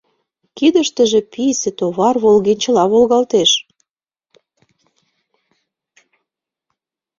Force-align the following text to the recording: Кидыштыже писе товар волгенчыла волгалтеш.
Кидыштыже 0.57 1.21
писе 1.33 1.71
товар 1.79 2.15
волгенчыла 2.23 2.85
волгалтеш. 2.91 3.51